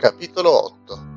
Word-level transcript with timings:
Capitolo 0.00 0.64
8 0.64 1.08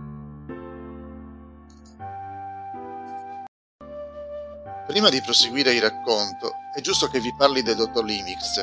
Prima 4.88 5.08
di 5.08 5.22
proseguire 5.22 5.72
il 5.72 5.80
racconto, 5.82 6.52
è 6.76 6.82
giusto 6.82 7.08
che 7.08 7.22
vi 7.22 7.34
parli 7.38 7.62
del 7.62 7.78
dottor 7.78 8.04
Limix. 8.04 8.62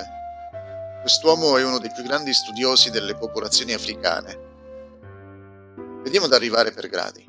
Quest'uomo 1.01 1.57
è 1.57 1.65
uno 1.65 1.79
dei 1.79 1.91
più 1.91 2.03
grandi 2.03 2.35
studiosi 2.35 2.91
delle 2.91 3.15
popolazioni 3.15 3.73
africane. 3.73 4.39
Vediamo 6.03 6.27
ad 6.27 6.35
arrivare 6.35 6.73
per 6.73 6.91
gradi. 6.91 7.27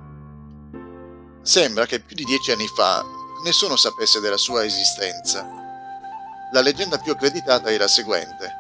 Sembra 1.42 1.86
che 1.86 2.02
più 2.02 2.18
di 2.18 2.26
dieci 2.26 2.52
anni 2.52 2.68
fa 2.68 3.06
nessuno 3.46 3.78
sapesse 3.78 4.20
della 4.20 4.36
sua 4.36 4.66
esistenza. 4.66 5.48
La 6.52 6.60
leggenda 6.60 6.98
più 6.98 7.14
accreditata 7.14 7.70
era 7.70 7.84
la 7.86 7.90
seguente. 7.90 8.60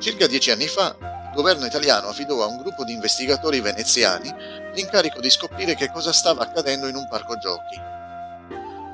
Circa 0.00 0.26
dieci 0.26 0.50
anni 0.50 0.66
fa, 0.66 1.07
il 1.28 1.34
governo 1.34 1.66
italiano 1.66 2.08
affidò 2.08 2.42
a 2.42 2.46
un 2.46 2.58
gruppo 2.58 2.84
di 2.84 2.92
investigatori 2.92 3.60
veneziani 3.60 4.34
l'incarico 4.74 5.20
di 5.20 5.30
scoprire 5.30 5.74
che 5.74 5.90
cosa 5.90 6.12
stava 6.12 6.42
accadendo 6.42 6.86
in 6.86 6.96
un 6.96 7.06
parco 7.08 7.36
giochi. 7.38 7.80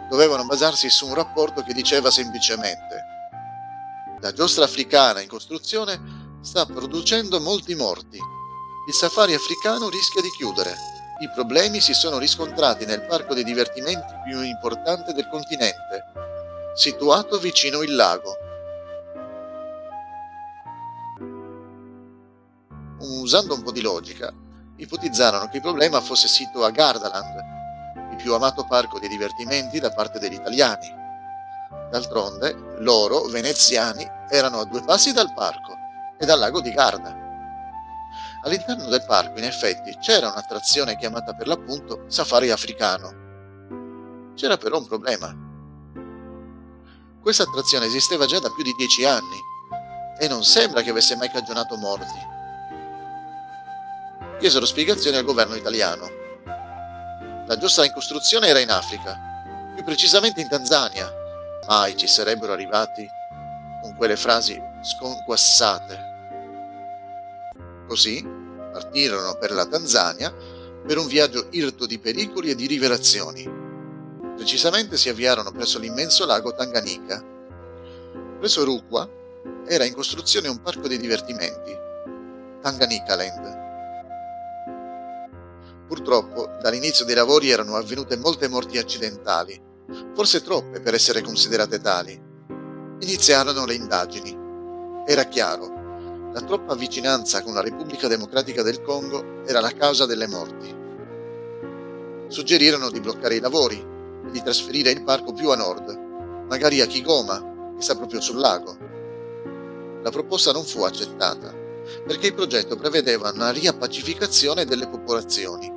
Dovevano 0.09 0.45
basarsi 0.45 0.91
su 0.91 1.07
un 1.07 1.15
rapporto 1.15 1.63
che 1.63 1.73
diceva 1.73 2.11
semplicemente 2.11 3.13
la 4.25 4.33
giostra 4.33 4.65
africana 4.65 5.21
in 5.21 5.29
costruzione 5.29 6.39
sta 6.41 6.65
producendo 6.65 7.41
molti 7.41 7.75
morti. 7.75 8.17
Il 8.89 8.95
safari 8.95 9.35
africano 9.35 9.91
rischia 9.91 10.23
di 10.23 10.31
chiudere. 10.31 10.75
I 11.21 11.29
problemi 11.29 11.79
si 11.79 11.93
sono 11.93 12.17
riscontrati 12.17 12.87
nel 12.87 13.05
parco 13.05 13.35
dei 13.35 13.45
divertimenti 13.45 14.15
più 14.25 14.41
importante 14.41 15.13
del 15.13 15.29
continente, 15.29 16.05
situato 16.75 17.39
vicino 17.39 17.83
il 17.83 17.95
lago. 17.95 18.35
Usando 23.07 23.55
un 23.55 23.63
po' 23.63 23.71
di 23.71 23.83
logica, 23.83 24.33
ipotizzarono 24.77 25.49
che 25.49 25.57
il 25.57 25.63
problema 25.63 26.01
fosse 26.01 26.27
sito 26.27 26.65
a 26.65 26.71
Gardaland, 26.71 28.13
il 28.13 28.17
più 28.17 28.33
amato 28.33 28.65
parco 28.65 28.99
dei 28.99 29.11
divertimenti 29.11 29.79
da 29.79 29.91
parte 29.91 30.19
degli 30.19 30.33
italiani. 30.33 30.91
D'altronde, 31.91 32.77
loro, 32.79 33.25
veneziani, 33.25 34.09
erano 34.31 34.61
a 34.61 34.65
due 34.65 34.83
passi 34.83 35.13
dal 35.13 35.35
parco 35.35 35.75
e 36.19 36.25
dal 36.25 36.39
lago 36.39 36.63
di 36.63 36.71
Garda. 36.71 37.15
All'interno 38.45 38.87
del 38.87 39.05
parco, 39.05 39.39
in 39.39 39.45
effetti, 39.45 39.95
c'era 40.01 40.31
un'attrazione 40.31 40.97
chiamata 40.97 41.35
per 41.35 41.47
l'appunto 41.47 42.05
Safari 42.07 42.51
Africano. 42.51 44.33
C'era 44.35 44.57
però 44.57 44.79
un 44.79 44.87
problema. 44.87 45.35
Questa 47.21 47.43
attrazione 47.43 47.85
esisteva 47.85 48.25
già 48.25 48.39
da 48.39 48.51
più 48.51 48.65
di 48.65 48.75
dieci 48.79 49.05
anni 49.05 49.39
e 50.19 50.27
non 50.27 50.43
sembra 50.43 50.81
che 50.81 50.91
avesse 50.91 51.17
mai 51.17 51.29
cagionato 51.29 51.77
morti. 51.77 52.33
Chiesero 54.45 54.67
spiegazioni 54.67 55.17
al 55.17 55.25
governo 55.25 55.55
italiano. 55.55 56.07
La 57.47 57.57
giostra 57.57 57.87
in 57.87 57.93
costruzione 57.95 58.49
era 58.49 58.59
in 58.59 58.69
Africa, 58.69 59.19
più 59.75 59.83
precisamente 59.85 60.43
in 60.43 60.51
Tanzania. 60.51 61.11
Mai 61.67 61.97
ci 61.97 62.07
sarebbero 62.07 62.53
arrivati 62.53 63.09
con 63.81 63.97
quelle 63.97 64.17
frasi 64.17 64.61
sconquassate 64.83 65.99
Così 67.89 68.23
partirono 68.71 69.35
per 69.39 69.51
la 69.51 69.65
Tanzania 69.65 70.31
per 70.87 70.99
un 70.99 71.07
viaggio 71.07 71.47
irto 71.53 71.87
di 71.87 71.99
pericoli 71.99 72.51
e 72.51 72.55
di 72.55 72.67
rivelazioni. 72.67 73.51
Precisamente 74.37 74.99
si 74.99 75.09
avviarono 75.09 75.53
presso 75.53 75.79
l'immenso 75.79 76.27
lago 76.27 76.55
Tanganika. 76.55 77.25
Presso 78.39 78.63
Rukwa 78.63 79.09
era 79.67 79.87
in 79.87 79.95
costruzione 79.95 80.49
un 80.49 80.61
parco 80.61 80.87
di 80.87 80.99
divertimenti, 80.99 81.75
Tanganyika 82.61 83.17
Land. 83.17 83.64
Purtroppo 85.87 86.57
dall'inizio 86.61 87.05
dei 87.05 87.15
lavori 87.15 87.51
erano 87.51 87.77
avvenute 87.77 88.17
molte 88.17 88.49
morti 88.49 88.79
accidentali, 88.79 89.61
forse 90.15 90.43
troppe 90.43 90.81
per 90.81 90.95
essere 90.95 91.23
considerate 91.23 91.81
tali. 91.81 92.21
Iniziarono 93.01 93.65
le 93.67 93.75
indagini. 93.75 94.37
Era 95.07 95.25
chiaro 95.25 95.75
la 96.35 96.41
troppa 96.41 96.75
vicinanza 96.75 97.45
con 97.45 97.55
la 97.55 97.61
Repubblica 97.61 98.09
Democratica 98.09 98.63
del 98.63 98.83
Congo 98.83 99.45
era 99.47 99.61
la 99.61 99.71
causa 99.71 100.05
delle 100.05 100.27
morti. 100.27 100.75
Suggerirono 102.27 102.91
di 102.91 102.99
bloccare 102.99 103.37
i 103.37 103.41
lavori 103.41 103.77
e 103.79 104.31
di 104.33 104.43
trasferire 104.43 104.91
il 104.91 105.05
parco 105.05 105.33
più 105.33 105.51
a 105.51 105.55
nord, 105.55 105.97
magari 106.49 106.81
a 106.81 106.87
Kigoma, 106.87 107.75
che 107.77 107.83
sta 107.83 107.95
proprio 107.95 108.21
sul 108.21 108.41
lago. 108.41 108.77
La 110.03 110.11
proposta 110.11 110.51
non 110.51 110.65
fu 110.65 110.83
accettata, 110.83 111.55
perché 112.07 112.29
il 112.29 112.35
progetto 112.35 112.77
prevedeva 112.77 113.31
una 113.31 113.51
riappacificazione 113.51 114.65
delle 114.65 114.89
popolazioni. 114.89 115.73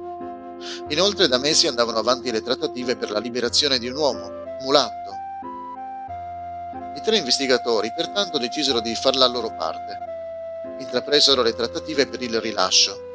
Inoltre 0.89 1.27
da 1.27 1.37
mesi 1.37 1.67
andavano 1.67 1.99
avanti 1.99 2.31
le 2.31 2.41
trattative 2.41 2.95
per 2.95 3.11
la 3.11 3.19
liberazione 3.19 3.77
di 3.77 3.87
un 3.87 3.95
uomo, 3.95 4.31
mulatto. 4.61 5.11
I 6.95 7.01
tre 7.03 7.17
investigatori 7.17 7.91
pertanto 7.95 8.37
decisero 8.37 8.79
di 8.79 8.95
far 8.95 9.15
la 9.15 9.27
loro 9.27 9.53
parte 9.55 10.07
intrapresero 10.79 11.41
le 11.41 11.53
trattative 11.53 12.07
per 12.07 12.21
il 12.21 12.39
rilascio. 12.39 13.05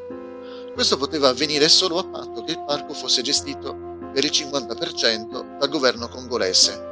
Questo 0.74 0.96
poteva 0.96 1.28
avvenire 1.28 1.68
solo 1.68 1.98
a 1.98 2.04
patto 2.04 2.42
che 2.44 2.52
il 2.52 2.64
parco 2.64 2.94
fosse 2.94 3.22
gestito 3.22 3.90
per 4.12 4.24
il 4.24 4.30
50% 4.30 5.58
dal 5.58 5.68
governo 5.68 6.08
congolese. 6.08 6.90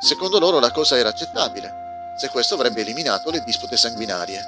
Secondo 0.00 0.38
loro 0.38 0.58
la 0.58 0.72
cosa 0.72 0.96
era 0.96 1.10
accettabile, 1.10 1.70
se 2.18 2.28
questo 2.28 2.54
avrebbe 2.54 2.80
eliminato 2.80 3.30
le 3.30 3.42
dispute 3.44 3.76
sanguinarie. 3.76 4.40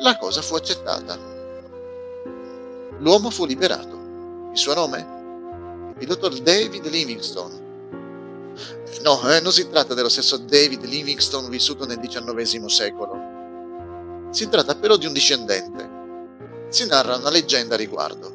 La 0.00 0.16
cosa 0.18 0.42
fu 0.42 0.54
accettata. 0.54 1.18
L'uomo 2.98 3.30
fu 3.30 3.44
liberato. 3.44 4.50
Il 4.52 4.58
suo 4.58 4.74
nome? 4.74 5.94
Il 5.98 6.06
dottor 6.06 6.38
David 6.40 6.86
Livingstone. 6.86 7.60
No, 9.02 9.28
eh, 9.30 9.40
non 9.40 9.52
si 9.52 9.68
tratta 9.68 9.94
dello 9.94 10.08
stesso 10.08 10.36
David 10.36 10.84
Livingstone 10.84 11.48
vissuto 11.48 11.86
nel 11.86 11.98
XIX 11.98 12.64
secolo. 12.66 14.28
Si 14.30 14.48
tratta 14.48 14.74
però 14.74 14.96
di 14.96 15.06
un 15.06 15.12
discendente. 15.12 16.00
Si 16.68 16.86
narra 16.86 17.16
una 17.16 17.30
leggenda 17.30 17.74
a 17.74 17.78
riguardo. 17.78 18.32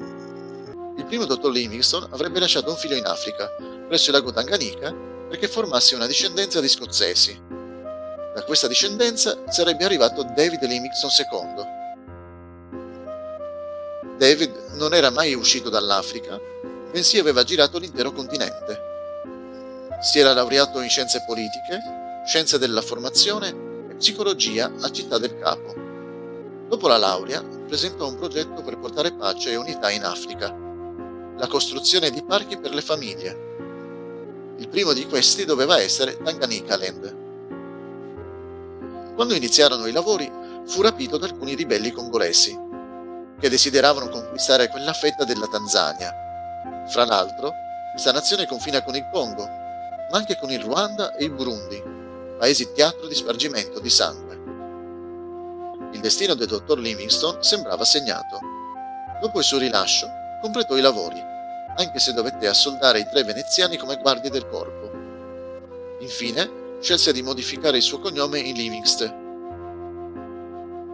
Il 0.98 1.06
primo 1.06 1.26
dottor 1.26 1.52
Livingstone 1.52 2.08
avrebbe 2.12 2.40
lasciato 2.40 2.70
un 2.70 2.76
figlio 2.76 2.96
in 2.96 3.06
Africa, 3.06 3.50
presso 3.88 4.10
il 4.10 4.16
lago 4.16 4.32
Tanganyika, 4.32 4.94
perché 5.30 5.48
formasse 5.48 5.96
una 5.96 6.08
discendenza 6.08 6.60
di 6.60 6.68
scozzesi. 6.68 7.57
Da 8.38 8.44
questa 8.44 8.68
discendenza 8.68 9.36
sarebbe 9.50 9.84
arrivato 9.84 10.22
David 10.22 10.64
Livingstone 10.64 11.12
II. 11.18 11.66
David 14.16 14.74
non 14.74 14.94
era 14.94 15.10
mai 15.10 15.34
uscito 15.34 15.72
dall'Africa, 15.72 16.40
bensì 16.92 17.18
aveva 17.18 17.44
girato 17.44 17.80
l'intero 17.80 18.12
continente. 18.12 18.80
Si 20.04 20.20
era 20.20 20.34
laureato 20.34 20.82
in 20.82 20.90
scienze 20.90 21.24
politiche, 21.26 21.80
scienze 22.28 22.60
della 22.60 22.84
formazione 22.84 23.48
e 23.90 23.96
psicologia 23.96 24.72
a 24.82 24.92
Città 24.92 25.18
del 25.18 25.40
Capo. 25.40 25.74
Dopo 26.68 26.88
la 26.88 26.98
laurea, 26.98 27.42
presentò 27.42 28.08
un 28.08 28.18
progetto 28.18 28.62
per 28.62 28.78
portare 28.78 29.14
pace 29.14 29.50
e 29.50 29.56
unità 29.56 29.90
in 29.90 30.04
Africa, 30.04 30.56
la 31.36 31.48
costruzione 31.48 32.12
di 32.12 32.22
parchi 32.22 32.60
per 32.60 32.72
le 32.72 32.82
famiglie. 32.82 34.56
Il 34.58 34.68
primo 34.68 34.94
di 34.94 35.08
questi 35.08 35.44
doveva 35.44 35.80
essere 35.82 36.22
Tanganyika 36.22 36.78
Land. 36.78 37.17
Quando 39.18 39.34
iniziarono 39.34 39.88
i 39.88 39.92
lavori, 39.92 40.32
fu 40.68 40.84
rapito 40.84 41.18
da 41.18 41.26
alcuni 41.26 41.56
ribelli 41.56 41.90
congolesi, 41.90 42.56
che 43.40 43.50
desideravano 43.50 44.10
conquistare 44.10 44.68
quella 44.68 44.94
fetta 44.94 45.24
della 45.24 45.48
Tanzania. 45.48 46.14
Fra 46.88 47.04
l'altro, 47.04 47.52
questa 47.94 48.12
nazione 48.12 48.46
confina 48.46 48.84
con 48.84 48.96
il 48.96 49.10
Congo, 49.12 49.44
ma 49.44 50.18
anche 50.18 50.38
con 50.38 50.52
il 50.52 50.62
Ruanda 50.62 51.16
e 51.16 51.24
il 51.24 51.32
Burundi, 51.32 51.82
paesi 52.38 52.72
teatro 52.74 53.08
di 53.08 53.16
spargimento 53.16 53.80
di 53.80 53.90
sangue. 53.90 54.36
Il 55.94 56.00
destino 56.00 56.36
del 56.36 56.46
dottor 56.46 56.78
Livingstone 56.78 57.42
sembrava 57.42 57.86
segnato. 57.86 58.40
Dopo 59.20 59.40
il 59.40 59.46
suo 59.46 59.58
rilascio, 59.58 60.08
completò 60.44 60.78
i 60.78 60.82
lavori, 60.82 61.20
anche 61.76 61.98
se 61.98 62.14
dovette 62.14 62.48
assoldare 62.48 63.00
i 63.00 63.08
tre 63.10 63.24
veneziani 63.24 63.78
come 63.78 63.98
guardie 63.98 64.30
del 64.30 64.48
corpo. 64.48 64.92
Infine, 66.02 66.57
scelse 66.80 67.12
di 67.12 67.22
modificare 67.22 67.78
il 67.78 67.84
suo 67.84 68.00
cognome 68.00 68.40
in 68.40 68.56
Livingstone. 68.56 69.26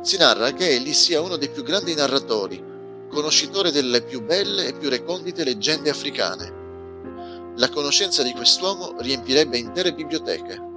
Si 0.02 0.18
narra 0.18 0.52
che 0.52 0.70
egli 0.70 0.94
sia 0.94 1.22
uno 1.22 1.38
dei 1.38 1.50
più 1.50 1.64
grandi 1.64 1.94
narratori, 1.96 2.62
conoscitore 3.10 3.72
delle 3.72 4.02
più 4.02 4.22
belle 4.22 4.68
e 4.68 4.74
più 4.74 4.90
recondite 4.90 5.44
leggende 5.44 5.90
africane. 5.90 6.62
La 7.56 7.70
conoscenza 7.70 8.24
di 8.24 8.32
quest'uomo 8.32 8.96
riempirebbe 9.00 9.58
intere 9.58 9.94
biblioteche. 9.94 10.72